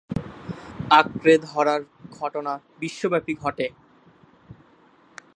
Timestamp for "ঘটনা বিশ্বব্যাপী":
2.11-3.33